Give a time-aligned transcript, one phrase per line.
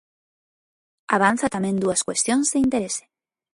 [1.15, 3.03] Avanza tamén dúas cuestións de interese.